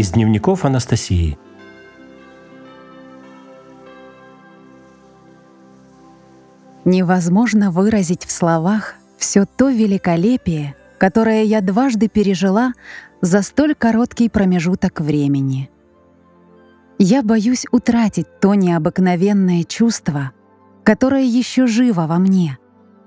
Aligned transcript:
Из 0.00 0.12
дневников 0.12 0.64
Анастасии. 0.64 1.36
Невозможно 6.86 7.70
выразить 7.70 8.24
в 8.24 8.32
словах 8.32 8.94
все 9.18 9.44
то 9.44 9.68
великолепие, 9.68 10.74
которое 10.96 11.42
я 11.42 11.60
дважды 11.60 12.08
пережила 12.08 12.72
за 13.20 13.42
столь 13.42 13.74
короткий 13.74 14.30
промежуток 14.30 15.02
времени. 15.02 15.70
Я 16.96 17.22
боюсь 17.22 17.66
утратить 17.70 18.40
то 18.40 18.54
необыкновенное 18.54 19.64
чувство, 19.64 20.30
которое 20.82 21.24
еще 21.24 21.66
живо 21.66 22.06
во 22.06 22.16
мне, 22.16 22.56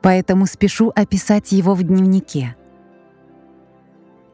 поэтому 0.03 0.45
спешу 0.45 0.91
описать 0.95 1.53
его 1.53 1.73
в 1.73 1.81
дневнике. 1.81 2.55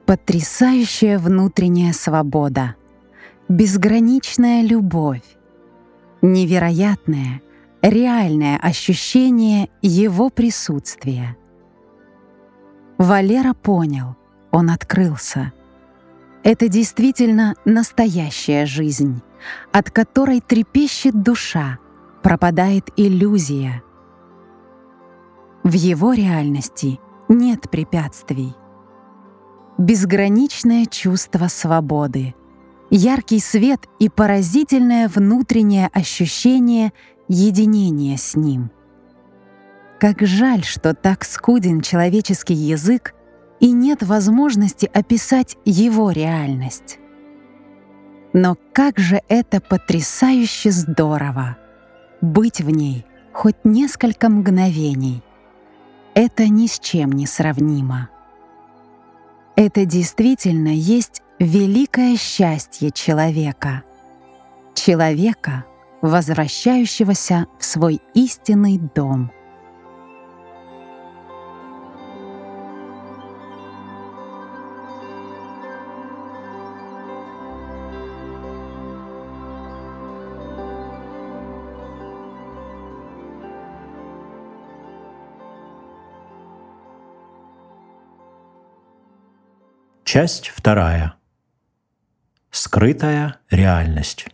Потрясающая 0.09 1.19
внутренняя 1.19 1.93
свобода, 1.93 2.75
безграничная 3.47 4.63
любовь, 4.63 5.21
невероятное, 6.23 7.43
реальное 7.83 8.57
ощущение 8.57 9.69
его 9.83 10.31
присутствия. 10.31 11.37
Валера 12.97 13.53
понял, 13.53 14.15
он 14.49 14.71
открылся. 14.71 15.53
Это 16.41 16.69
действительно 16.69 17.53
настоящая 17.63 18.65
жизнь, 18.65 19.21
от 19.71 19.91
которой 19.91 20.41
трепещет 20.41 21.21
душа, 21.21 21.77
пропадает 22.23 22.89
иллюзия. 22.97 23.83
В 25.61 25.73
его 25.73 26.13
реальности 26.13 26.99
нет 27.27 27.69
препятствий. 27.69 28.55
Безграничное 29.79 30.85
чувство 30.87 31.47
свободы, 31.47 32.35
яркий 32.89 33.39
свет 33.39 33.87
и 33.97 34.09
поразительное 34.09 35.07
внутреннее 35.07 35.87
ощущение 35.93 36.91
единения 37.29 38.17
с 38.17 38.35
ним. 38.35 38.71
Как 39.97 40.19
жаль, 40.19 40.65
что 40.65 40.93
так 40.93 41.23
скуден 41.23 41.79
человеческий 41.79 42.55
язык 42.55 43.13
и 43.61 43.71
нет 43.71 44.03
возможности 44.03 44.85
описать 44.93 45.55
его 45.63 46.11
реальность. 46.11 46.99
Но 48.33 48.57
как 48.73 48.99
же 48.99 49.21
это 49.29 49.61
потрясающе 49.61 50.71
здорово— 50.71 51.55
быть 52.21 52.59
в 52.59 52.69
ней 52.69 53.05
хоть 53.31 53.63
несколько 53.63 54.27
мгновений. 54.27 55.23
Это 56.15 56.49
ни 56.49 56.67
с 56.67 56.79
чем 56.79 57.13
не 57.13 57.25
сравнимо. 57.25 58.09
Это 59.61 59.83
действительно 59.83 60.69
есть 60.69 61.21
великое 61.37 62.15
счастье 62.15 62.91
человека. 62.91 63.83
Человека, 64.73 65.65
возвращающегося 66.01 67.45
в 67.59 67.65
свой 67.65 67.99
истинный 68.13 68.77
дом— 68.77 69.33
Часть 90.11 90.47
вторая. 90.47 91.13
Скрытая 92.49 93.35
реальность. 93.51 94.25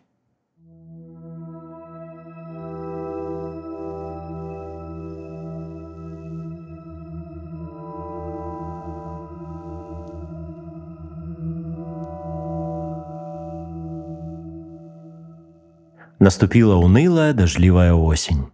Наступила 16.19 16.75
унылая 16.75 17.34
дождливая 17.34 17.91
осень. 17.91 18.50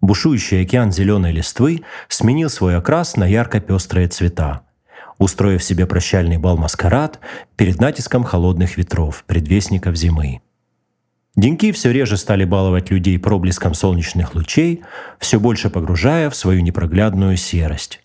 Бушующий 0.00 0.62
океан 0.62 0.92
зеленой 0.92 1.32
листвы 1.32 1.82
сменил 2.06 2.48
свой 2.48 2.76
окрас 2.76 3.16
на 3.16 3.24
ярко-пестрые 3.24 4.06
цвета, 4.06 4.62
устроив 5.22 5.62
себе 5.62 5.86
прощальный 5.86 6.36
бал-маскарад 6.36 7.20
перед 7.56 7.80
натиском 7.80 8.24
холодных 8.24 8.76
ветров, 8.76 9.24
предвестников 9.26 9.96
зимы. 9.96 10.40
Деньки 11.36 11.72
все 11.72 11.92
реже 11.92 12.16
стали 12.16 12.44
баловать 12.44 12.90
людей 12.90 13.18
проблеском 13.18 13.74
солнечных 13.74 14.34
лучей, 14.34 14.82
все 15.18 15.40
больше 15.40 15.70
погружая 15.70 16.28
в 16.28 16.34
свою 16.34 16.60
непроглядную 16.60 17.36
серость. 17.36 18.00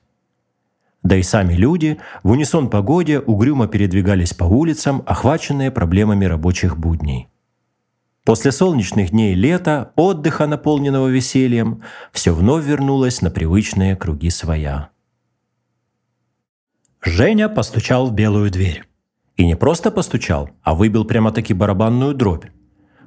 Да 1.04 1.16
и 1.16 1.24
сами 1.24 1.54
люди 1.54 1.98
в 2.24 2.32
унисон 2.32 2.70
погоде 2.70 3.20
угрюмо 3.20 3.68
передвигались 3.68 4.34
по 4.34 4.46
улицам, 4.46 5.04
охваченные 5.06 5.72
проблемами 5.72 6.26
рабочих 6.26 6.78
будней. 6.78 7.28
После 8.24 8.52
солнечных 8.52 9.12
дней 9.12 9.34
лета, 9.34 9.92
отдыха, 9.96 10.48
наполненного 10.48 11.08
весельем, 11.08 11.82
все 12.12 12.34
вновь 12.34 12.66
вернулось 12.66 13.22
на 13.22 13.32
привычные 13.32 13.96
круги 13.96 14.30
своя. 14.30 14.90
Женя 17.02 17.50
постучал 17.50 18.08
в 18.08 18.14
белую 18.14 18.52
дверь. 18.52 18.84
И 19.36 19.46
не 19.46 19.56
просто 19.56 19.92
постучал, 19.92 20.50
а 20.64 20.74
выбил 20.74 21.06
прямо-таки 21.06 21.54
барабанную 21.54 22.16
дробь, 22.16 22.46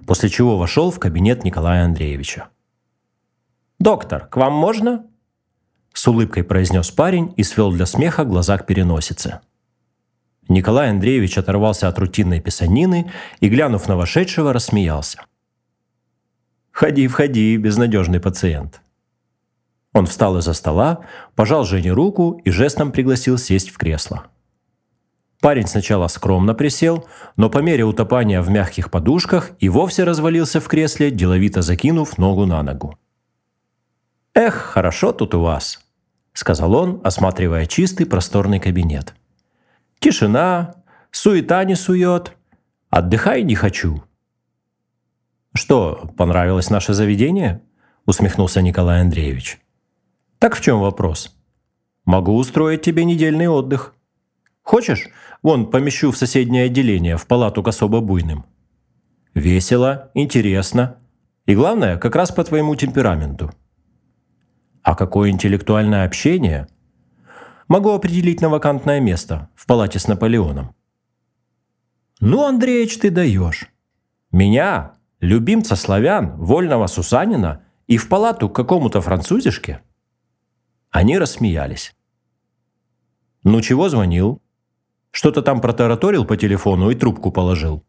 после 0.06 0.28
чего 0.28 0.56
вошел 0.56 0.92
в 0.92 1.00
кабинет 1.00 1.42
Николая 1.42 1.84
Андреевича. 1.84 2.48
«Доктор, 3.80 4.26
к 4.26 4.36
вам 4.36 4.52
можно?» 4.52 5.06
С 5.92 6.06
улыбкой 6.06 6.44
произнес 6.44 6.90
парень 6.92 7.34
и 7.36 7.42
свел 7.42 7.72
для 7.72 7.84
смеха 7.84 8.24
глаза 8.24 8.58
к 8.58 8.66
переносице. 8.66 9.40
Николай 10.48 10.90
Андреевич 10.90 11.36
оторвался 11.36 11.88
от 11.88 11.98
рутинной 11.98 12.40
писанины 12.40 13.10
и, 13.40 13.48
глянув 13.48 13.88
на 13.88 13.96
вошедшего, 13.96 14.52
рассмеялся. 14.52 15.24
«Входи, 16.70 17.08
входи, 17.08 17.56
безнадежный 17.56 18.20
пациент», 18.20 18.82
он 19.92 20.06
встал 20.06 20.38
из-за 20.38 20.52
стола, 20.52 21.00
пожал 21.34 21.64
Жене 21.64 21.92
руку 21.92 22.40
и 22.44 22.50
жестом 22.50 22.92
пригласил 22.92 23.38
сесть 23.38 23.70
в 23.70 23.78
кресло. 23.78 24.26
Парень 25.40 25.66
сначала 25.66 26.06
скромно 26.08 26.54
присел, 26.54 27.08
но 27.36 27.48
по 27.48 27.58
мере 27.58 27.84
утопания 27.84 28.42
в 28.42 28.50
мягких 28.50 28.90
подушках 28.90 29.52
и 29.58 29.68
вовсе 29.68 30.04
развалился 30.04 30.60
в 30.60 30.68
кресле, 30.68 31.10
деловито 31.10 31.62
закинув 31.62 32.18
ногу 32.18 32.44
на 32.44 32.62
ногу. 32.62 32.98
«Эх, 34.34 34.54
хорошо 34.54 35.12
тут 35.12 35.34
у 35.34 35.40
вас»,— 35.40 35.80
сказал 36.34 36.74
он, 36.74 37.00
осматривая 37.02 37.66
чистый 37.66 38.04
просторный 38.04 38.60
кабинет. 38.60 39.14
«Тишина, 39.98 40.74
суета 41.10 41.64
не 41.64 41.74
сует, 41.74 42.36
отдыхай 42.90 43.42
не 43.42 43.54
хочу». 43.54 44.04
«Что, 45.54 46.12
понравилось 46.16 46.70
наше 46.70 46.92
заведение?»— 46.92 47.62
усмехнулся 48.06 48.62
Николай 48.62 49.00
Андреевич. 49.00 49.58
Так 50.40 50.56
в 50.56 50.62
чем 50.62 50.80
вопрос? 50.80 51.36
Могу 52.06 52.34
устроить 52.34 52.80
тебе 52.80 53.04
недельный 53.04 53.46
отдых. 53.46 53.94
Хочешь, 54.62 55.10
вон 55.42 55.70
помещу 55.70 56.10
в 56.10 56.16
соседнее 56.16 56.64
отделение, 56.64 57.18
в 57.18 57.26
палату 57.26 57.62
к 57.62 57.68
особо 57.68 58.00
буйным. 58.00 58.46
Весело, 59.34 60.10
интересно. 60.14 60.96
И 61.44 61.54
главное, 61.54 61.98
как 61.98 62.16
раз 62.16 62.32
по 62.32 62.42
твоему 62.42 62.74
темпераменту. 62.74 63.50
А 64.82 64.94
какое 64.94 65.28
интеллектуальное 65.28 66.06
общение? 66.06 66.68
Могу 67.68 67.90
определить 67.90 68.40
на 68.40 68.48
вакантное 68.48 68.98
место 68.98 69.50
в 69.54 69.66
палате 69.66 69.98
с 69.98 70.08
Наполеоном. 70.08 70.74
Ну, 72.18 72.46
Андреич, 72.46 72.96
ты 72.96 73.10
даешь. 73.10 73.68
Меня, 74.32 74.94
любимца 75.20 75.76
славян, 75.76 76.38
вольного 76.38 76.86
Сусанина, 76.86 77.62
и 77.86 77.98
в 77.98 78.08
палату 78.08 78.48
к 78.48 78.56
какому-то 78.56 79.02
французишке– 79.02 79.82
они 80.90 81.18
рассмеялись. 81.18 81.94
«Ну 83.44 83.60
чего 83.60 83.88
звонил?» 83.88 84.42
«Что-то 85.12 85.42
там 85.42 85.60
протараторил 85.60 86.24
по 86.24 86.36
телефону 86.36 86.90
и 86.90 86.94
трубку 86.94 87.32
положил». 87.32 87.84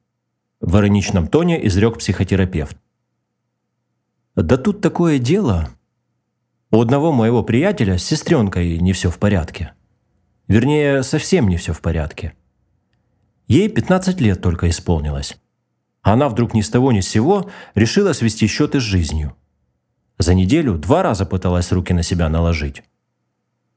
В 0.59 0.77
ироничном 0.77 1.27
тоне 1.27 1.65
изрек 1.68 1.98
психотерапевт. 1.98 2.77
«Да 4.36 4.57
тут 4.57 4.81
такое 4.81 5.19
дело. 5.19 5.69
У 6.71 6.81
одного 6.81 7.12
моего 7.12 7.44
приятеля 7.44 7.98
с 7.98 8.03
сестренкой 8.03 8.80
не 8.80 8.94
все 8.94 9.09
в 9.09 9.18
порядке. 9.18 9.74
Вернее, 10.48 11.03
совсем 11.03 11.48
не 11.48 11.57
все 11.57 11.74
в 11.74 11.81
порядке. 11.81 12.33
Ей 13.48 13.68
15 13.68 14.21
лет 14.21 14.42
только 14.42 14.69
исполнилось. 14.69 15.38
Она 16.01 16.30
вдруг 16.30 16.53
ни 16.53 16.62
с 16.62 16.69
того 16.69 16.92
ни 16.92 17.01
с 17.01 17.07
сего 17.07 17.50
решила 17.75 18.13
свести 18.13 18.48
счеты 18.48 18.80
с 18.80 18.83
жизнью. 18.83 19.36
За 20.18 20.33
неделю 20.33 20.77
два 20.77 21.03
раза 21.03 21.25
пыталась 21.25 21.71
руки 21.71 21.94
на 21.94 22.03
себя 22.03 22.30
наложить. 22.30 22.83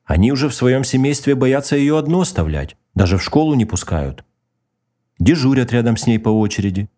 Они 0.04 0.32
уже 0.32 0.48
в 0.48 0.54
своем 0.54 0.84
семействе 0.84 1.34
боятся 1.34 1.76
ее 1.76 1.98
одну 1.98 2.20
оставлять, 2.20 2.76
даже 2.94 3.16
в 3.18 3.22
школу 3.22 3.54
не 3.54 3.64
пускают. 3.64 4.24
дежурят 5.18 5.72
рядом 5.72 5.96
с 5.96 6.06
ней 6.06 6.18
по 6.18 6.28
очереди. 6.28 6.90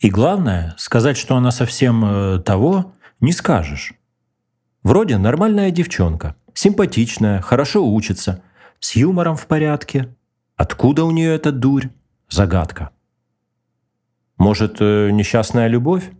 И 0.00 0.10
главное, 0.10 0.74
сказать, 0.78 1.16
что 1.16 1.36
она 1.36 1.50
совсем 1.50 2.04
э, 2.04 2.38
того, 2.40 2.94
не 3.20 3.32
скажешь. 3.32 3.92
Вроде 4.82 5.18
нормальная 5.18 5.70
девчонка, 5.70 6.36
симпатичная, 6.54 7.40
хорошо 7.40 7.86
учится, 7.86 8.42
с 8.80 8.96
юмором 8.96 9.36
в 9.36 9.46
порядке. 9.46 10.14
Откуда 10.56 11.04
у 11.04 11.10
нее 11.10 11.34
эта 11.34 11.52
дурь? 11.52 11.88
Загадка. 12.28 12.90
Может, 14.36 14.78
э, 14.80 15.10
несчастная 15.10 15.68
любовь? 15.68 16.10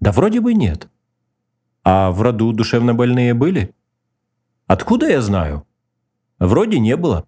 Да 0.00 0.12
вроде 0.12 0.40
бы 0.40 0.54
нет. 0.54 0.88
А 1.84 2.10
в 2.10 2.22
роду 2.22 2.52
душевно 2.52 2.94
больные 2.94 3.34
были? 3.34 3.74
Откуда 4.68 5.08
я 5.08 5.22
знаю? 5.22 5.66
Вроде 6.38 6.78
не 6.78 6.94
было. 6.94 7.26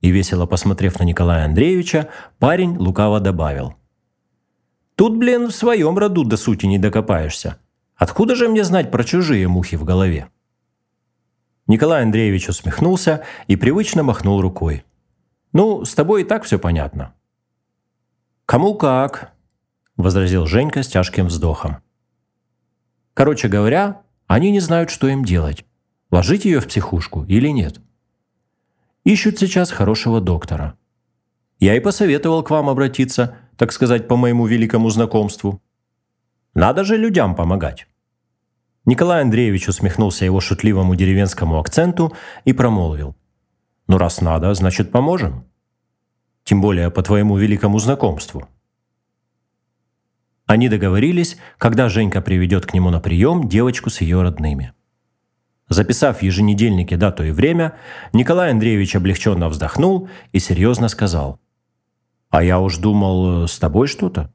И 0.00 0.10
весело 0.10 0.46
посмотрев 0.46 0.98
на 0.98 1.04
Николая 1.04 1.44
Андреевича, 1.44 2.10
парень 2.40 2.76
лукаво 2.76 3.20
добавил. 3.20 3.76
Тут, 4.96 5.16
блин, 5.16 5.46
в 5.46 5.52
своем 5.52 5.96
роду 5.96 6.24
до 6.24 6.36
сути 6.36 6.66
не 6.66 6.80
докопаешься. 6.80 7.58
Откуда 7.94 8.34
же 8.34 8.48
мне 8.48 8.64
знать 8.64 8.90
про 8.90 9.04
чужие 9.04 9.46
мухи 9.46 9.76
в 9.76 9.84
голове? 9.84 10.28
Николай 11.68 12.02
Андреевич 12.02 12.48
усмехнулся 12.48 13.24
и 13.46 13.54
привычно 13.54 14.02
махнул 14.02 14.40
рукой. 14.42 14.84
«Ну, 15.52 15.84
с 15.84 15.94
тобой 15.94 16.22
и 16.22 16.24
так 16.24 16.42
все 16.42 16.58
понятно». 16.58 17.14
«Кому 18.44 18.74
как»,– 18.74 19.34
возразил 19.96 20.46
Женька 20.46 20.82
с 20.82 20.88
тяжким 20.88 21.26
вздохом. 21.26 21.76
«Короче 23.14 23.46
говоря, 23.46 24.02
они 24.26 24.50
не 24.50 24.58
знают, 24.58 24.90
что 24.90 25.06
им 25.06 25.24
делать. 25.24 25.64
Ложить 26.10 26.44
ее 26.44 26.60
в 26.60 26.66
психушку 26.66 27.24
или 27.24 27.48
нет. 27.48 27.80
Ищут 29.04 29.38
сейчас 29.38 29.70
хорошего 29.70 30.20
доктора. 30.20 30.76
Я 31.58 31.76
и 31.76 31.80
посоветовал 31.80 32.42
к 32.42 32.50
вам 32.50 32.68
обратиться, 32.68 33.36
так 33.56 33.72
сказать, 33.72 34.08
по 34.08 34.16
моему 34.16 34.46
великому 34.46 34.90
знакомству. 34.90 35.62
Надо 36.54 36.84
же 36.84 36.96
людям 36.96 37.34
помогать». 37.34 37.86
Николай 38.86 39.20
Андреевич 39.20 39.68
усмехнулся 39.68 40.24
его 40.24 40.40
шутливому 40.40 40.96
деревенскому 40.96 41.60
акценту 41.60 42.16
и 42.46 42.52
промолвил. 42.52 43.14
«Ну, 43.86 43.98
раз 43.98 44.20
надо, 44.20 44.52
значит, 44.54 44.90
поможем. 44.90 45.44
Тем 46.44 46.60
более 46.60 46.90
по 46.90 47.02
твоему 47.02 47.36
великому 47.36 47.78
знакомству». 47.78 48.48
Они 50.46 50.68
договорились, 50.68 51.36
когда 51.58 51.88
Женька 51.88 52.20
приведет 52.20 52.66
к 52.66 52.74
нему 52.74 52.90
на 52.90 53.00
прием 53.00 53.48
девочку 53.48 53.90
с 53.90 54.00
ее 54.00 54.22
родными. 54.22 54.72
Записав 55.70 56.18
в 56.18 56.22
еженедельнике 56.22 56.96
дату 56.96 57.22
и 57.22 57.30
время, 57.30 57.74
Николай 58.12 58.50
Андреевич 58.50 58.96
облегченно 58.96 59.48
вздохнул 59.48 60.08
и 60.32 60.40
серьезно 60.40 60.88
сказал. 60.88 61.38
«А 62.28 62.42
я 62.42 62.58
уж 62.58 62.78
думал, 62.78 63.46
с 63.46 63.56
тобой 63.56 63.86
что-то?» 63.86 64.34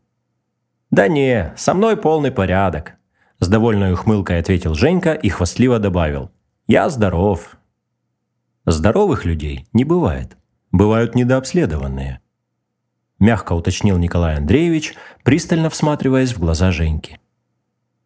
«Да 0.91 1.09
не, 1.09 1.53
со 1.57 1.73
мной 1.73 1.97
полный 1.97 2.31
порядок»,– 2.31 2.93
с 3.39 3.49
довольной 3.49 3.93
ухмылкой 3.93 4.39
ответил 4.39 4.75
Женька 4.75 5.11
и 5.11 5.27
хвастливо 5.27 5.77
добавил. 5.77 6.31
«Я 6.67 6.89
здоров». 6.89 7.57
Здоровых 8.65 9.25
людей 9.25 9.67
не 9.73 9.83
бывает. 9.83 10.37
Бывают 10.71 11.15
недообследованные. 11.15 12.21
Мягко 13.19 13.53
уточнил 13.53 13.97
Николай 13.97 14.37
Андреевич, 14.37 14.95
пристально 15.23 15.69
всматриваясь 15.69 16.33
в 16.33 16.39
глаза 16.39 16.71
Женьки. 16.71 17.19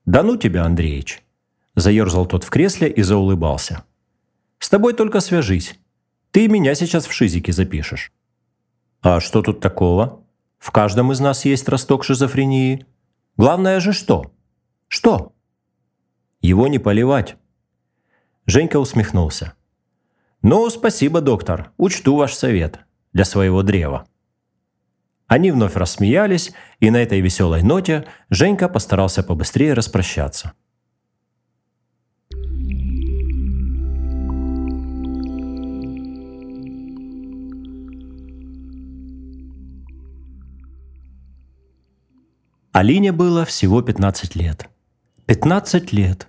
«Да 0.05 0.23
ну 0.23 0.35
тебя, 0.35 0.63
Андреевич!» 0.63 1.23
Заерзал 1.75 2.25
тот 2.25 2.43
в 2.43 2.49
кресле 2.49 2.89
и 2.89 3.01
заулыбался. 3.01 3.83
«С 4.59 4.69
тобой 4.69 4.93
только 4.93 5.19
свяжись. 5.19 5.79
Ты 6.31 6.47
меня 6.47 6.75
сейчас 6.75 7.05
в 7.05 7.11
шизике 7.11 7.51
запишешь». 7.51 8.11
«А 9.01 9.19
что 9.19 9.41
тут 9.41 9.61
такого? 9.61 10.23
В 10.57 10.71
каждом 10.71 11.11
из 11.11 11.19
нас 11.19 11.45
есть 11.45 11.69
росток 11.69 12.03
шизофрении. 12.03 12.85
Главное 13.37 13.79
же 13.79 13.93
что? 13.93 14.33
Что?» 14.87 15.33
«Его 16.41 16.67
не 16.67 16.79
поливать». 16.79 17.37
Женька 18.45 18.79
усмехнулся. 18.79 19.53
«Ну, 20.41 20.69
спасибо, 20.69 21.21
доктор. 21.21 21.71
Учту 21.77 22.15
ваш 22.15 22.33
совет. 22.33 22.79
Для 23.13 23.25
своего 23.25 23.63
древа». 23.63 24.05
Они 25.27 25.51
вновь 25.51 25.75
рассмеялись, 25.75 26.53
и 26.79 26.89
на 26.89 26.97
этой 26.97 27.21
веселой 27.21 27.61
ноте 27.61 28.07
Женька 28.29 28.67
постарался 28.67 29.21
побыстрее 29.21 29.73
распрощаться. 29.73 30.53
Алине 42.71 43.11
было 43.11 43.45
всего 43.45 43.81
15 43.81 44.35
лет. 44.35 44.69
15 45.25 45.91
лет. 45.91 46.27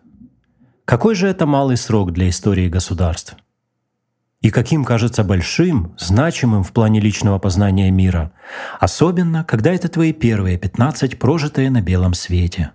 Какой 0.87 1.15
же 1.15 1.29
это 1.29 1.45
малый 1.45 1.77
срок 1.77 2.13
для 2.13 2.31
истории 2.31 2.71
государств? 2.71 3.37
И 4.41 4.49
каким 4.49 4.87
кажется 4.87 5.23
большим, 5.23 5.95
значимым 5.99 6.65
в 6.65 6.73
плане 6.73 6.99
личного 6.99 7.39
познания 7.39 7.91
мира, 7.91 8.33
особенно, 8.79 9.45
когда 9.45 9.71
это 9.71 9.91
твои 9.91 10.15
первые 10.15 10.57
15, 10.57 11.19
прожитые 11.19 11.69
на 11.69 11.83
белом 11.83 12.15
свете. 12.15 12.73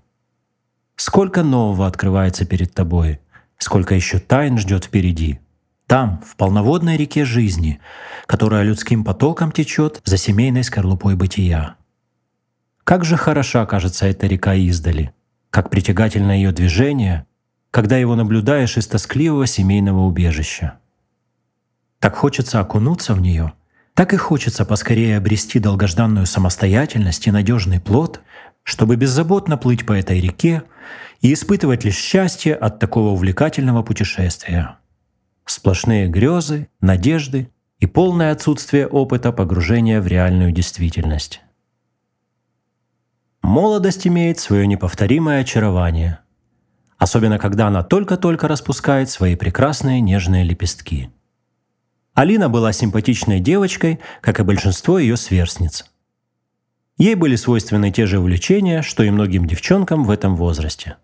Сколько 0.96 1.42
нового 1.42 1.88
открывается 1.88 2.46
перед 2.46 2.72
тобой, 2.72 3.20
сколько 3.58 3.96
еще 3.96 4.20
тайн 4.20 4.60
ждет 4.60 4.86
впереди. 4.86 5.40
Там, 5.88 6.22
в 6.24 6.36
полноводной 6.36 6.98
реке 6.98 7.26
жизни, 7.26 7.80
которая 8.28 8.62
людским 8.62 9.04
потоком 9.04 9.52
течет 9.52 10.02
за 10.06 10.18
семейной 10.18 10.64
скорлупой 10.64 11.16
бытия. 11.16 11.78
Как 12.86 13.04
же 13.04 13.18
хороша 13.18 13.66
кажется 13.66 14.06
эта 14.06 14.28
река 14.28 14.54
издали, 14.54 15.12
как 15.50 15.72
притягательно 15.72 16.34
ее 16.34 16.52
движение, 16.52 17.26
когда 17.72 17.98
его 17.98 18.16
наблюдаешь 18.16 18.78
из 18.78 18.86
тоскливого 18.86 19.48
семейного 19.48 20.02
убежища. 20.02 20.76
Так 22.00 22.16
хочется 22.16 22.60
окунуться 22.60 23.16
в 23.16 23.22
нее, 23.22 23.54
так 23.96 24.14
и 24.14 24.18
хочется 24.18 24.66
поскорее 24.66 25.18
обрести 25.18 25.58
долгожданную 25.58 26.28
самостоятельность 26.28 27.26
и 27.26 27.32
надежный 27.32 27.80
плод, 27.80 28.22
чтобы 28.62 28.98
беззаботно 28.98 29.58
плыть 29.58 29.84
по 29.88 29.94
этой 29.94 30.22
реке 30.22 30.62
и 31.22 31.34
испытывать 31.34 31.86
лишь 31.86 31.98
счастье 31.98 32.54
от 32.54 32.78
такого 32.78 33.14
увлекательного 33.14 33.82
путешествия. 33.82 34.78
Сплошные 35.46 36.08
грезы, 36.08 36.68
надежды 36.82 37.50
и 37.80 37.88
полное 37.88 38.32
отсутствие 38.32 38.86
опыта 38.86 39.32
погружения 39.32 40.00
в 40.00 40.06
реальную 40.06 40.52
действительность. 40.52 41.42
Молодость 43.56 44.06
имеет 44.06 44.38
свое 44.38 44.68
неповторимое 44.68 45.40
очарование, 45.40 46.20
особенно 46.98 47.40
когда 47.40 47.68
она 47.68 47.84
только-только 47.84 48.50
распускает 48.50 49.10
свои 49.10 49.38
прекрасные 49.38 50.02
нежные 50.02 50.44
лепестки. 50.44 51.10
Алина 52.14 52.50
была 52.50 52.74
симпатичной 52.74 53.40
девочкой, 53.40 54.02
как 54.20 54.42
и 54.42 54.44
большинство 54.44 55.00
ее 55.00 55.16
сверстниц. 55.16 55.90
Ей 56.98 57.16
были 57.16 57.38
свойственны 57.38 57.92
те 57.92 58.06
же 58.08 58.20
увлечения, 58.20 58.82
что 58.82 59.04
и 59.04 59.10
многим 59.10 59.48
девчонкам 59.48 60.04
в 60.04 60.12
этом 60.12 60.36
возрасте. 60.36 60.98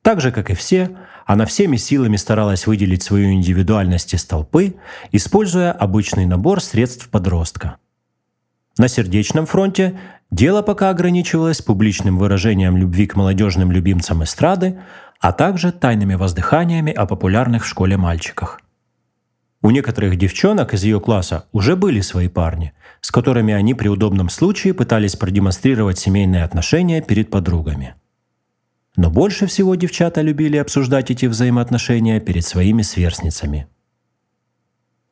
Так 0.00 0.22
же, 0.22 0.32
как 0.32 0.48
и 0.48 0.54
все, 0.54 0.96
она 1.26 1.44
всеми 1.44 1.76
силами 1.76 2.16
старалась 2.16 2.66
выделить 2.66 3.02
свою 3.02 3.30
индивидуальность 3.34 4.14
из 4.14 4.24
толпы, 4.24 4.76
используя 5.10 5.72
обычный 5.72 6.24
набор 6.24 6.62
средств 6.62 7.10
подростка. 7.10 7.76
На 8.78 8.88
сердечном 8.88 9.44
фронте 9.44 10.00
Дело 10.32 10.62
пока 10.62 10.88
ограничивалось 10.88 11.60
публичным 11.60 12.16
выражением 12.16 12.78
любви 12.78 13.06
к 13.06 13.16
молодежным 13.16 13.70
любимцам 13.70 14.24
эстрады, 14.24 14.80
а 15.20 15.30
также 15.30 15.72
тайными 15.72 16.14
воздыханиями 16.14 16.90
о 16.90 17.04
популярных 17.04 17.64
в 17.64 17.66
школе 17.66 17.98
мальчиках. 17.98 18.58
У 19.60 19.70
некоторых 19.70 20.16
девчонок 20.16 20.72
из 20.72 20.84
ее 20.84 21.00
класса 21.00 21.44
уже 21.52 21.76
были 21.76 22.00
свои 22.00 22.28
парни, 22.28 22.72
с 23.02 23.10
которыми 23.10 23.52
они 23.52 23.74
при 23.74 23.88
удобном 23.88 24.30
случае 24.30 24.72
пытались 24.72 25.16
продемонстрировать 25.16 25.98
семейные 25.98 26.44
отношения 26.44 27.02
перед 27.02 27.30
подругами. 27.30 27.94
Но 28.96 29.10
больше 29.10 29.46
всего 29.46 29.74
девчата 29.74 30.22
любили 30.22 30.56
обсуждать 30.56 31.10
эти 31.10 31.26
взаимоотношения 31.26 32.20
перед 32.20 32.46
своими 32.46 32.80
сверстницами. 32.80 33.66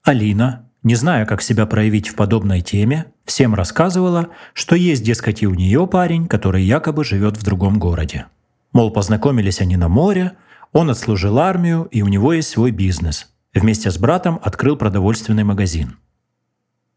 Алина, 0.03 0.70
не 0.83 0.95
зная, 0.95 1.27
как 1.27 1.43
себя 1.43 1.67
проявить 1.67 2.09
в 2.09 2.15
подобной 2.15 2.63
теме, 2.63 3.07
всем 3.25 3.55
рассказывала, 3.55 4.29
что 4.55 4.75
есть, 4.75 5.03
дескать, 5.03 5.43
и 5.43 5.47
у 5.47 5.55
нее 5.55 5.87
парень, 5.87 6.27
который 6.27 6.63
якобы 6.63 7.05
живет 7.05 7.37
в 7.37 7.45
другом 7.45 7.79
городе. 7.79 8.27
Мол, 8.73 8.91
познакомились 8.91 9.61
они 9.61 9.77
на 9.77 9.89
море, 9.89 10.33
он 10.73 10.89
отслужил 10.89 11.39
армию, 11.39 11.89
и 11.91 12.03
у 12.03 12.09
него 12.09 12.33
есть 12.33 12.49
свой 12.49 12.71
бизнес. 12.71 13.31
Вместе 13.53 13.91
с 13.91 13.99
братом 13.99 14.41
открыл 14.43 14.77
продовольственный 14.77 15.45
магазин. 15.45 15.99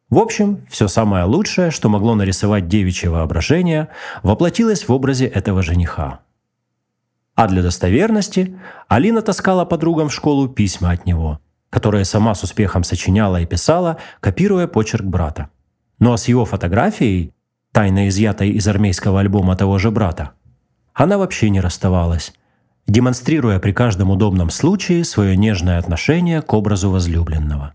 В 0.09 0.19
общем, 0.19 0.59
все 0.69 0.87
самое 0.87 1.25
лучшее, 1.25 1.71
что 1.71 1.89
могло 1.89 2.13
нарисовать 2.13 2.67
девичье 2.67 3.09
воображение, 3.09 3.89
воплотилось 4.21 4.87
в 4.87 4.91
образе 4.93 5.25
этого 5.25 5.63
жениха. 5.63 6.19
А 7.35 7.47
для 7.47 7.63
достоверности 7.63 8.55
Алина 8.87 9.23
таскала 9.23 9.65
подругам 9.65 10.09
в 10.09 10.13
школу 10.13 10.47
письма 10.47 10.91
от 10.91 11.05
него– 11.05 11.39
которое 11.73 12.03
сама 12.03 12.35
с 12.35 12.43
успехом 12.43 12.83
сочиняла 12.83 13.41
и 13.41 13.47
писала, 13.47 13.97
копируя 14.19 14.67
почерк 14.67 15.05
брата. 15.05 15.49
Ну 15.97 16.13
а 16.13 16.17
с 16.19 16.27
его 16.27 16.45
фотографией, 16.45 17.33
тайно 17.71 18.07
изъятой 18.09 18.51
из 18.51 18.67
армейского 18.67 19.19
альбома 19.19 19.55
того 19.55 19.79
же 19.79 19.89
брата, 19.89 20.33
она 20.93 21.17
вообще 21.17 21.49
не 21.49 21.61
расставалась, 21.61 22.31
демонстрируя 22.85 23.57
при 23.57 23.71
каждом 23.71 24.11
удобном 24.11 24.51
случае 24.51 25.03
свое 25.03 25.35
нежное 25.35 25.79
отношение 25.79 26.43
к 26.43 26.53
образу 26.53 26.91
возлюбленного. 26.91 27.73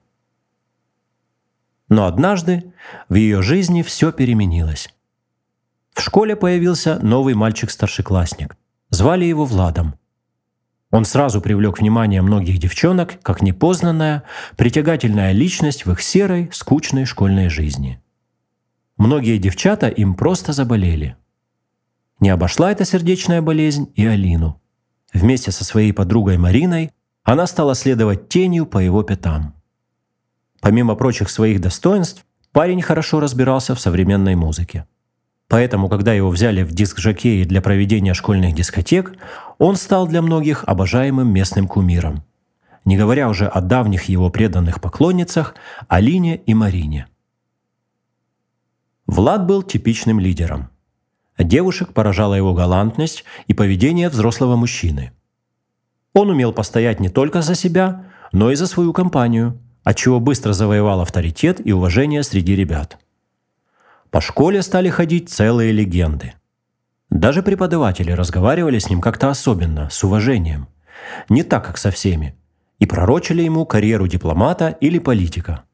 Но 1.88 2.06
однажды 2.06 2.72
в 3.08 3.16
ее 3.16 3.42
жизни 3.42 3.82
все 3.82 4.12
переменилось. 4.12 4.94
В 5.92 6.02
школе 6.02 6.36
появился 6.36 7.00
новый 7.02 7.34
мальчик-старшеклассник. 7.34 8.56
Звали 8.90 9.24
его 9.24 9.44
Владом. 9.44 9.96
Он 10.90 11.04
сразу 11.04 11.40
привлек 11.40 11.78
внимание 11.78 12.22
многих 12.22 12.58
девчонок 12.58 13.20
как 13.22 13.42
непознанная, 13.42 14.22
притягательная 14.56 15.32
личность 15.32 15.84
в 15.84 15.92
их 15.92 16.00
серой, 16.00 16.48
скучной 16.52 17.04
школьной 17.04 17.50
жизни. 17.50 18.00
Многие 18.96 19.38
девчата 19.38 19.88
им 19.88 20.14
просто 20.14 20.52
заболели. 20.52 21.16
Не 22.20 22.30
обошла 22.30 22.72
эта 22.72 22.84
сердечная 22.84 23.42
болезнь 23.42 23.92
и 23.94 24.06
Алину. 24.06 24.60
Вместе 25.12 25.52
со 25.52 25.64
своей 25.64 25.92
подругой 25.92 26.38
Мариной 26.38 26.90
она 27.22 27.46
стала 27.46 27.74
следовать 27.74 28.28
тенью 28.28 28.66
по 28.66 28.78
его 28.78 29.02
пятам. 29.02 29.54
Помимо 30.60 30.96
прочих 30.96 31.30
своих 31.30 31.60
достоинств, 31.60 32.24
парень 32.52 32.82
хорошо 32.82 33.20
разбирался 33.20 33.74
в 33.74 33.80
современной 33.80 34.34
музыке. 34.34 34.86
Поэтому, 35.48 35.88
когда 35.88 36.12
его 36.12 36.28
взяли 36.28 36.62
в 36.62 36.72
диск-жокеи 36.72 37.44
для 37.44 37.62
проведения 37.62 38.12
школьных 38.12 38.54
дискотек, 38.54 39.14
он 39.56 39.76
стал 39.76 40.06
для 40.06 40.20
многих 40.20 40.62
обожаемым 40.66 41.32
местным 41.32 41.66
кумиром. 41.66 42.22
Не 42.84 42.98
говоря 42.98 43.28
уже 43.28 43.46
о 43.46 43.62
давних 43.62 44.04
его 44.04 44.28
преданных 44.28 44.80
поклонницах 44.80 45.54
Алине 45.88 46.36
и 46.36 46.52
Марине. 46.52 47.06
Влад 49.06 49.46
был 49.46 49.62
типичным 49.62 50.20
лидером. 50.20 50.68
Девушек 51.38 51.94
поражала 51.94 52.34
его 52.34 52.52
галантность 52.52 53.24
и 53.46 53.54
поведение 53.54 54.10
взрослого 54.10 54.56
мужчины. 54.56 55.12
Он 56.12 56.28
умел 56.28 56.52
постоять 56.52 57.00
не 57.00 57.08
только 57.08 57.40
за 57.40 57.54
себя, 57.54 58.04
но 58.32 58.50
и 58.50 58.54
за 58.54 58.66
свою 58.66 58.92
компанию, 58.92 59.58
отчего 59.82 60.20
быстро 60.20 60.52
завоевал 60.52 61.00
авторитет 61.00 61.64
и 61.66 61.72
уважение 61.72 62.22
среди 62.22 62.54
ребят– 62.54 62.98
по 64.10 64.20
школе 64.20 64.62
стали 64.62 64.88
ходить 64.88 65.28
целые 65.28 65.72
легенды. 65.72 66.34
Даже 67.10 67.42
преподаватели 67.42 68.12
разговаривали 68.12 68.78
с 68.78 68.88
ним 68.90 69.00
как-то 69.00 69.30
особенно, 69.30 69.88
с 69.90 70.02
уважением. 70.04 70.68
Не 71.28 71.42
так, 71.42 71.66
как 71.66 71.78
со 71.78 71.90
всеми. 71.90 72.36
И 72.78 72.86
пророчили 72.86 73.42
ему 73.42 73.66
карьеру 73.66 74.06
дипломата 74.06 74.68
или 74.80 74.98
политика. 74.98 75.64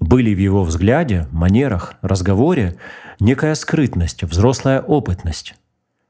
Были 0.00 0.34
в 0.34 0.38
его 0.38 0.64
взгляде, 0.64 1.28
манерах, 1.32 1.94
разговоре 2.02 2.76
некая 3.20 3.54
скрытность, 3.54 4.22
взрослая 4.22 4.80
опытность, 4.80 5.54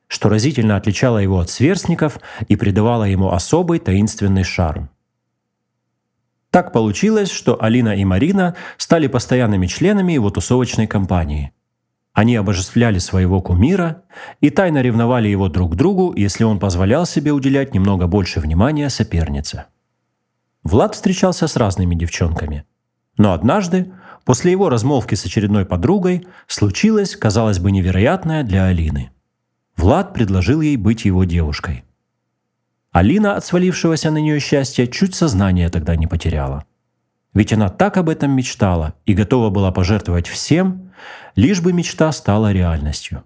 что 0.08 0.28
разительно 0.28 0.76
отличало 0.76 1.18
его 1.18 1.38
от 1.38 1.50
сверстников 1.50 2.18
и 2.48 2.56
придавало 2.56 3.04
ему 3.04 3.30
особый 3.30 3.78
таинственный 3.78 4.42
шарм. 4.42 4.90
Так 6.54 6.70
получилось, 6.70 7.32
что 7.32 7.60
Алина 7.60 7.96
и 7.96 8.04
Марина 8.04 8.54
стали 8.76 9.08
постоянными 9.08 9.66
членами 9.66 10.12
его 10.12 10.30
тусовочной 10.30 10.86
компании. 10.86 11.50
Они 12.12 12.36
обожествляли 12.36 12.98
своего 13.00 13.42
кумира 13.42 14.04
и 14.40 14.50
тайно 14.50 14.80
ревновали 14.80 15.26
его 15.26 15.48
друг 15.48 15.72
к 15.72 15.74
другу, 15.74 16.14
если 16.14 16.44
он 16.44 16.60
позволял 16.60 17.06
себе 17.06 17.32
уделять 17.32 17.74
немного 17.74 18.06
больше 18.06 18.38
внимания 18.38 18.88
сопернице. 18.88 19.64
Влад 20.62 20.94
встречался 20.94 21.48
с 21.48 21.56
разными 21.56 21.96
девчонками. 21.96 22.64
Но 23.18 23.32
однажды, 23.32 23.92
после 24.24 24.52
его 24.52 24.68
размолвки 24.68 25.16
с 25.16 25.26
очередной 25.26 25.66
подругой, 25.66 26.24
случилось, 26.46 27.16
казалось 27.16 27.58
бы, 27.58 27.72
невероятное 27.72 28.44
для 28.44 28.66
Алины. 28.66 29.10
Влад 29.76 30.14
предложил 30.14 30.60
ей 30.60 30.76
быть 30.76 31.04
его 31.04 31.24
девушкой– 31.24 31.82
Алина 32.94 33.34
от 33.34 33.44
свалившегося 33.44 34.12
на 34.12 34.18
нее 34.18 34.38
счастья 34.38 34.86
чуть 34.86 35.16
сознание 35.16 35.68
тогда 35.68 35.96
не 35.96 36.06
потеряла. 36.06 36.64
Ведь 37.34 37.52
она 37.52 37.68
так 37.68 37.96
об 37.96 38.08
этом 38.08 38.30
мечтала 38.30 38.94
и 39.04 39.14
готова 39.14 39.50
была 39.50 39.72
пожертвовать 39.72 40.28
всем, 40.28 40.92
лишь 41.34 41.60
бы 41.60 41.72
мечта 41.72 42.12
стала 42.12 42.52
реальностью. 42.52 43.24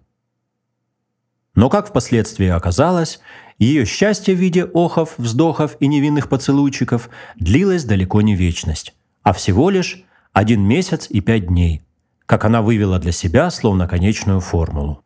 Но, 1.55 1.69
как 1.69 1.87
впоследствии 1.87 2.47
оказалось, 2.47 3.21
ее 3.59 3.85
счастье 3.85 4.35
в 4.35 4.39
виде 4.39 4.65
охов, 4.65 5.19
вздохов 5.19 5.77
и 5.81 5.87
невинных 5.87 6.31
поцелуйчиков 6.31 7.11
длилось 7.37 7.85
далеко 7.85 8.23
не 8.23 8.35
вечность, 8.35 8.95
а 9.23 9.35
всего 9.35 9.69
лишь 9.69 10.03
один 10.33 10.63
месяц 10.63 11.09
и 11.11 11.21
пять 11.21 11.49
дней, 11.49 11.83
как 12.25 12.47
она 12.47 12.63
вывела 12.63 12.99
для 12.99 13.13
себя 13.13 13.51
словно 13.51 13.87
конечную 13.87 14.41
формулу. 14.41 15.05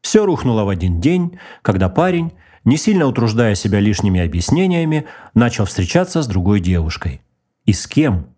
Все 0.00 0.24
рухнуло 0.24 0.62
в 0.62 0.68
один 0.68 1.00
день, 1.00 1.40
когда 1.62 1.88
парень, 1.88 2.30
не 2.66 2.76
сильно 2.76 3.06
утруждая 3.06 3.54
себя 3.54 3.80
лишними 3.80 4.20
объяснениями, 4.20 5.06
начал 5.34 5.64
встречаться 5.64 6.20
с 6.20 6.26
другой 6.26 6.60
девушкой. 6.60 7.22
И 7.64 7.72
с 7.72 7.86
кем? 7.86 8.34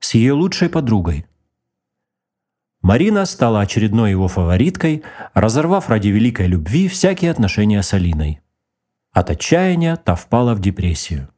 С 0.00 0.14
ее 0.14 0.32
лучшей 0.32 0.70
подругой. 0.70 1.26
Марина 2.80 3.26
стала 3.26 3.60
очередной 3.60 4.10
его 4.10 4.26
фавориткой, 4.26 5.02
разорвав 5.34 5.90
ради 5.90 6.08
великой 6.08 6.46
любви 6.46 6.88
всякие 6.88 7.30
отношения 7.30 7.82
с 7.82 7.92
Алиной. 7.92 8.40
От 9.12 9.30
отчаяния 9.30 9.96
та 9.96 10.14
впала 10.14 10.54
в 10.54 10.60
депрессию. 10.60 11.28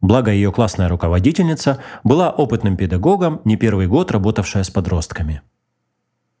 Благо 0.00 0.30
ее 0.30 0.50
классная 0.50 0.88
руководительница 0.88 1.82
была 2.04 2.30
опытным 2.30 2.76
педагогом, 2.76 3.42
не 3.44 3.56
первый 3.56 3.86
год 3.86 4.10
работавшая 4.12 4.62
с 4.62 4.70
подростками– 4.70 5.42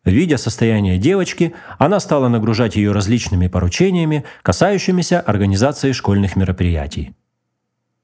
Видя 0.08 0.38
состояние 0.38 0.96
девочки, 0.96 1.54
она 1.78 2.00
стала 2.00 2.28
нагружать 2.28 2.76
ее 2.76 2.92
различными 2.92 3.46
поручениями, 3.46 4.24
касающимися 4.42 5.20
организации 5.20 5.92
школьных 5.92 6.34
мероприятий. 6.34 7.14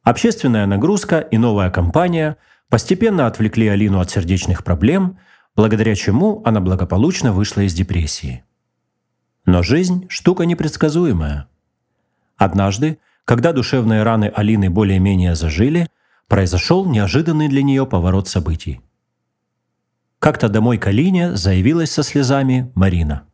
Общественная 0.03 0.67
нагрузка 0.67 1.21
и 1.21 1.39
новая 1.39 1.71
компания 1.71 2.37
постепенно 2.69 3.27
отвлекли 3.27 3.69
Алину 3.69 4.01
от 4.01 4.11
сердечных 4.11 4.65
проблем, 4.65 5.19
благодаря 5.57 5.95
чему 5.95 6.43
она 6.45 6.61
благополучно 6.61 7.33
вышла 7.33 7.63
из 7.63 7.73
депрессии. 7.73 8.45
Но 9.47 9.63
жизнь– 9.63 10.07
штука 10.11 10.45
непредсказуемая. 10.45 11.49
Однажды, 12.37 12.99
когда 13.25 13.53
душевные 13.53 14.03
раны 14.03 14.31
Алины 14.35 14.69
более-менее 14.69 15.35
зажили, 15.35 15.89
произошел 16.29 16.85
неожиданный 16.85 17.49
для 17.49 17.63
нее 17.63 17.87
поворот 17.87 18.29
событий– 18.29 18.83
как-то 20.25 20.49
домой 20.49 20.79
к 20.79 20.87
Алине 20.87 21.37
заявилась 21.37 21.91
со 21.91 22.03
слезами 22.03 22.73
Марина. 22.75 23.25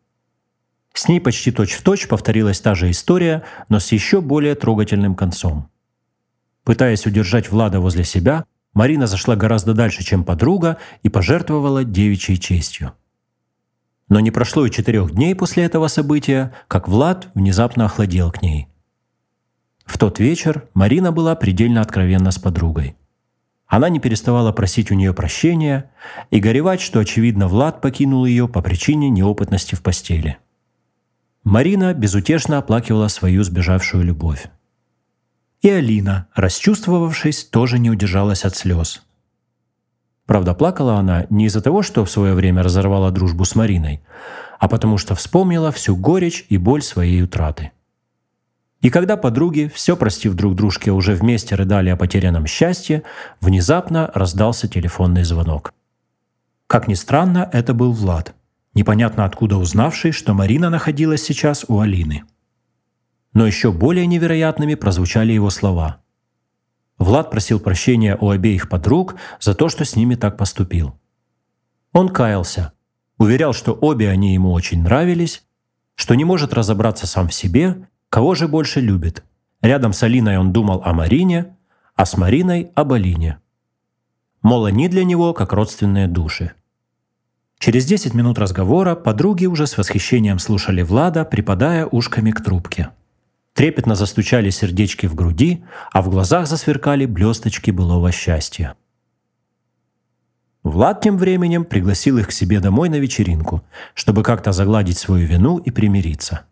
С 0.92 1.06
ней 1.06 1.20
почти 1.20 1.52
точь-в-точь 1.52 2.00
точь 2.00 2.08
повторилась 2.08 2.60
та 2.60 2.74
же 2.74 2.90
история, 2.90 3.44
но 3.68 3.78
с 3.78 3.92
еще 3.92 4.20
более 4.20 4.56
трогательным 4.56 5.14
концом. 5.14 5.70
Пытаясь 6.64 7.06
удержать 7.06 7.48
Влада 7.48 7.78
возле 7.78 8.02
себя, 8.02 8.44
Марина 8.74 9.06
зашла 9.06 9.36
гораздо 9.36 9.72
дальше, 9.72 10.02
чем 10.02 10.24
подруга, 10.24 10.78
и 11.04 11.08
пожертвовала 11.08 11.84
девичьей 11.84 12.38
честью. 12.38 12.94
Но 14.08 14.18
не 14.18 14.32
прошло 14.32 14.66
и 14.66 14.70
четырех 14.72 15.12
дней 15.12 15.36
после 15.36 15.66
этого 15.66 15.86
события, 15.86 16.52
как 16.66 16.88
Влад 16.88 17.28
внезапно 17.34 17.84
охладел 17.84 18.32
к 18.32 18.42
ней. 18.42 18.66
В 19.84 19.96
тот 19.96 20.18
вечер 20.18 20.68
Марина 20.74 21.12
была 21.12 21.36
предельно 21.36 21.82
откровенна 21.82 22.32
с 22.32 22.38
подругой. 22.40 22.96
Она 23.70 23.88
не 23.88 24.00
переставала 24.00 24.50
просить 24.50 24.90
у 24.90 24.94
нее 24.94 25.14
прощения 25.14 25.92
и 26.30 26.40
горевать, 26.40 26.80
что, 26.80 26.98
очевидно, 26.98 27.46
Влад 27.46 27.80
покинул 27.80 28.24
ее 28.24 28.48
по 28.48 28.62
причине 28.62 29.08
неопытности 29.10 29.76
в 29.76 29.82
постели. 29.82 30.38
Марина 31.44 31.94
безутешно 31.94 32.58
оплакивала 32.58 33.06
свою 33.06 33.44
сбежавшую 33.44 34.02
любовь. 34.02 34.48
И 35.62 35.70
Алина, 35.70 36.26
расчувствовавшись, 36.34 37.44
тоже 37.44 37.78
не 37.78 37.90
удержалась 37.90 38.44
от 38.44 38.56
слез. 38.56 39.02
Правда, 40.26 40.54
плакала 40.54 40.96
она 40.96 41.26
не 41.30 41.46
из-за 41.46 41.62
того, 41.62 41.82
что 41.82 42.04
в 42.04 42.10
свое 42.10 42.34
время 42.34 42.64
разорвала 42.64 43.12
дружбу 43.12 43.44
с 43.44 43.54
Мариной, 43.54 44.02
а 44.58 44.66
потому 44.68 44.98
что 44.98 45.14
вспомнила 45.14 45.70
всю 45.70 45.94
горечь 45.94 46.44
и 46.48 46.58
боль 46.58 46.82
своей 46.82 47.22
утраты– 47.22 47.70
и 48.80 48.88
когда 48.88 49.16
подруги, 49.16 49.70
все 49.74 49.96
простив 49.96 50.34
друг 50.34 50.54
дружке, 50.54 50.90
уже 50.90 51.14
вместе 51.14 51.54
рыдали 51.54 51.90
о 51.90 51.96
потерянном 51.96 52.46
счастье, 52.46 53.02
внезапно 53.40 54.10
раздался 54.14 54.68
телефонный 54.68 55.24
звонок. 55.24 55.74
Как 56.66 56.88
ни 56.88 56.94
странно, 56.94 57.48
это 57.52 57.74
был 57.74 57.92
Влад, 57.92 58.34
непонятно 58.74 59.24
откуда 59.26 59.56
узнавший, 59.56 60.12
что 60.12 60.32
Марина 60.32 60.70
находилась 60.70 61.22
сейчас 61.22 61.64
у 61.68 61.80
Алины. 61.80 62.24
Но 63.34 63.46
еще 63.46 63.70
более 63.70 64.06
невероятными 64.06 64.74
прозвучали 64.76 65.32
его 65.32 65.50
слова. 65.50 66.00
Влад 66.98 67.30
просил 67.30 67.60
прощения 67.60 68.16
у 68.18 68.30
обеих 68.30 68.68
подруг 68.68 69.16
за 69.40 69.54
то, 69.54 69.68
что 69.68 69.84
с 69.84 69.94
ними 69.94 70.14
так 70.14 70.36
поступил. 70.36 70.98
Он 71.92 72.08
каялся, 72.08 72.72
уверял, 73.18 73.52
что 73.52 73.72
обе 73.72 74.08
они 74.08 74.34
ему 74.34 74.52
очень 74.52 74.82
нравились, 74.82 75.42
что 75.96 76.14
не 76.14 76.24
может 76.24 76.54
разобраться 76.54 77.06
сам 77.06 77.28
в 77.28 77.34
себе 77.34 77.88
Кого 78.10 78.34
же 78.34 78.48
больше 78.48 78.80
любит? 78.80 79.22
Рядом 79.62 79.92
с 79.92 80.02
Алиной 80.02 80.36
он 80.36 80.52
думал 80.52 80.82
о 80.84 80.92
Марине, 80.92 81.56
а 81.94 82.04
с 82.04 82.16
Мариной– 82.16 82.72
об 82.74 82.92
Алине. 82.92 83.38
Мол, 84.42 84.64
они 84.64 84.88
для 84.88 85.04
него 85.04 85.32
как 85.32 85.52
родственные 85.52 86.08
души. 86.08 86.52
Через 87.60 87.84
10 87.84 88.14
минут 88.14 88.38
разговора 88.38 88.96
подруги 88.96 89.46
уже 89.46 89.68
с 89.68 89.78
восхищением 89.78 90.40
слушали 90.40 90.82
Влада, 90.82 91.24
припадая 91.24 91.86
ушками 91.86 92.32
к 92.32 92.42
трубке. 92.42 92.88
Трепетно 93.52 93.94
застучали 93.94 94.50
сердечки 94.50 95.06
в 95.06 95.14
груди, 95.14 95.62
а 95.92 96.02
в 96.02 96.10
глазах 96.10 96.48
засверкали 96.48 97.06
блесточки 97.06 97.70
былого 97.70 98.10
счастья. 98.10 98.74
Влад 100.64 101.00
тем 101.00 101.16
временем 101.16 101.64
пригласил 101.64 102.18
их 102.18 102.28
к 102.28 102.32
себе 102.32 102.58
домой 102.58 102.88
на 102.88 102.96
вечеринку, 102.96 103.62
чтобы 103.94 104.24
как-то 104.24 104.50
загладить 104.50 104.98
свою 104.98 105.26
вину 105.26 105.58
и 105.58 105.70
примириться. 105.70 106.46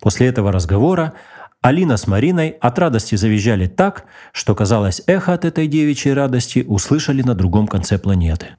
После 0.00 0.28
этого 0.28 0.52
разговора 0.52 1.14
Алина 1.60 1.96
с 1.96 2.06
Мариной 2.06 2.50
от 2.50 2.78
радости 2.78 3.16
завизжали 3.16 3.66
так, 3.66 4.04
что, 4.32 4.54
казалось, 4.54 5.02
эхо 5.06 5.32
от 5.32 5.44
этой 5.44 5.66
девичьей 5.66 6.14
радости 6.14 6.64
услышали 6.66 7.22
на 7.22 7.34
другом 7.34 7.66
конце 7.66 7.98
планеты. 7.98 8.56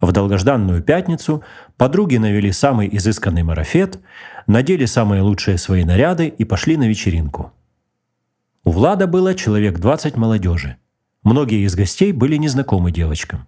В 0.00 0.10
долгожданную 0.10 0.82
пятницу 0.82 1.44
подруги 1.76 2.16
навели 2.16 2.50
самый 2.50 2.88
изысканный 2.96 3.42
марафет, 3.42 4.00
надели 4.46 4.84
самые 4.86 5.22
лучшие 5.22 5.58
свои 5.58 5.84
наряды 5.84 6.26
и 6.26 6.44
пошли 6.44 6.76
на 6.76 6.88
вечеринку. 6.88 7.52
У 8.64 8.70
Влада 8.70 9.06
было 9.06 9.34
человек 9.34 9.78
20 9.78 10.16
молодежи. 10.16 10.76
Многие 11.22 11.64
из 11.64 11.76
гостей 11.76 12.12
были 12.12 12.36
незнакомы 12.36 12.90
девочкам. 12.90 13.46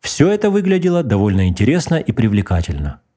Все 0.00 0.30
это 0.30 0.50
выглядело 0.50 1.02
довольно 1.02 1.48
интересно 1.48 1.96
и 1.96 2.12
привлекательно– 2.12 3.00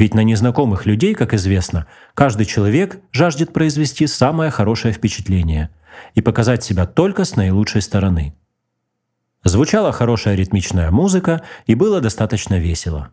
ведь 0.00 0.14
на 0.14 0.24
незнакомых 0.24 0.86
людей, 0.86 1.14
как 1.14 1.34
известно, 1.34 1.86
каждый 2.14 2.46
человек 2.46 3.00
жаждет 3.12 3.52
произвести 3.52 4.06
самое 4.06 4.50
хорошее 4.50 4.94
впечатление 4.94 5.68
и 6.14 6.22
показать 6.22 6.64
себя 6.64 6.86
только 6.86 7.26
с 7.26 7.36
наилучшей 7.36 7.82
стороны. 7.82 8.34
Звучала 9.44 9.92
хорошая 9.92 10.36
ритмичная 10.36 10.90
музыка 10.90 11.42
и 11.66 11.74
было 11.74 12.00
достаточно 12.00 12.58
весело. 12.58 13.12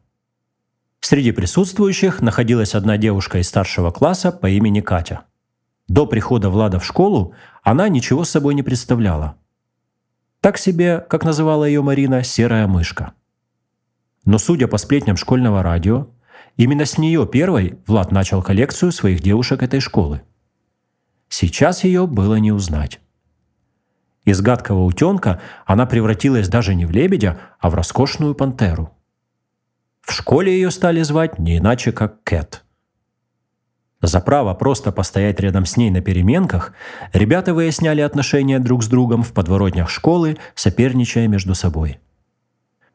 Среди 1.01 1.34
присутствующих 1.34 2.22
находилась 2.22 2.74
одна 2.74 2.96
девушка 2.96 3.39
из 3.39 3.50
старшего 3.50 3.91
класса 3.91 4.32
по 4.32 4.48
имени 4.50 4.79
Катя. 4.79 5.24
До 5.89 6.06
прихода 6.06 6.50
Влада 6.50 6.79
в 6.79 6.86
школу 6.86 7.34
она 7.63 7.89
ничего 7.89 8.24
с 8.24 8.29
собой 8.29 8.56
не 8.56 8.63
представляла. 8.63 9.36
Так 10.39 10.58
себе, 10.58 11.06
как 11.10 11.25
называла 11.25 11.65
ее 11.65 11.82
Марина, 11.82 12.24
серая 12.24 12.65
мышка. 12.65 13.12
Но 14.24 14.38
судя 14.38 14.70
по 14.70 14.77
сплетням 14.77 15.17
школьного 15.17 15.62
радио, 15.63 16.08
Именно 16.57 16.85
с 16.85 16.97
нее 16.97 17.27
первой 17.27 17.77
Влад 17.85 18.11
начал 18.11 18.41
коллекцию 18.41 18.91
своих 18.91 19.21
девушек 19.21 19.61
этой 19.61 19.79
школы. 19.79 20.23
Сейчас 21.29 21.83
ее 21.83 22.07
было 22.07 22.35
не 22.35 22.51
узнать. 22.51 22.99
Из 24.25 24.41
гадкого 24.41 24.83
утенка 24.83 25.39
она 25.65 25.85
превратилась 25.85 26.49
даже 26.49 26.73
не 26.73 26.85
в 26.85 26.91
лебедя, 26.91 27.39
а 27.59 27.69
в 27.69 27.75
роскошную 27.75 28.33
пантеру. 28.33 28.91
В 30.01 30.11
школе 30.11 30.51
ее 30.51 30.71
стали 30.71 31.01
звать 31.03 31.37
не 31.37 31.57
иначе, 31.57 31.91
как 31.91 32.23
Кэт. 32.23 32.63
За 34.01 34.19
право 34.19 34.53
просто 34.53 34.91
постоять 34.91 35.39
рядом 35.39 35.65
с 35.65 35.77
ней 35.77 35.91
на 35.91 36.01
переменках 36.01 36.73
ребята 37.13 37.53
выясняли 37.53 38.01
отношения 38.01 38.59
друг 38.59 38.83
с 38.83 38.87
другом 38.87 39.23
в 39.23 39.33
подворотнях 39.33 39.89
школы, 39.89 40.37
соперничая 40.55 41.27
между 41.27 41.55
собой– 41.55 41.99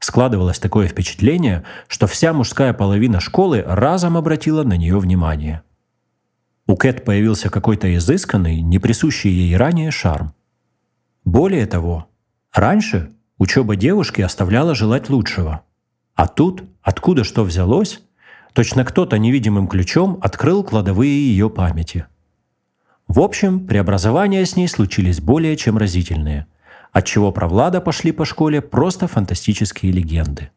Складывалось 0.02 0.59
такое 0.59 0.88
впечатление, 0.88 1.62
что 1.87 2.09
вся 2.09 2.32
мужская 2.32 2.73
половина 2.73 3.21
школы 3.21 3.62
разом 3.65 4.17
обратила 4.17 4.65
на 4.65 4.76
нее 4.76 4.99
внимание. 4.99 5.62
У 6.67 6.75
Кэт 6.75 7.04
появился 7.04 7.50
какой-то 7.50 7.95
изысканный, 7.95 8.62
не 8.62 8.80
присущий 8.80 9.30
ей 9.30 9.56
ранее 9.56 9.93
шарм. 9.93 10.34
Более 11.25 11.67
того, 11.67 12.08
раньше 12.52 13.12
учеба 13.38 13.76
девушки 13.76 14.23
оставляла 14.23 14.75
желать 14.75 15.08
лучшего. 15.08 15.62
А 16.17 16.26
тут, 16.26 16.65
откуда 16.82 17.23
что 17.23 17.45
взялось, 17.45 18.00
точно 18.54 18.84
кто-то 18.84 19.19
невидимым 19.19 19.69
ключом 19.69 20.19
открыл 20.21 20.65
кладовые 20.65 21.30
ее 21.30 21.49
памяти. 21.49 22.06
В 23.06 23.21
общем, 23.21 23.69
преобразования 23.69 24.45
с 24.45 24.56
ней 24.56 24.67
случились 24.67 25.21
более 25.21 25.56
чем 25.56 25.78
разительные– 25.78 26.47
отчего 26.93 27.33
про 27.33 27.49
Влада 27.49 27.81
пошли 27.81 28.13
по 28.13 28.25
школе 28.25 28.61
просто 28.61 29.09
фантастические 29.09 29.91
легенды. 29.93 30.50